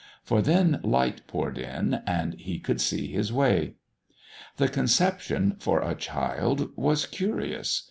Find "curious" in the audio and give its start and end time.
7.05-7.79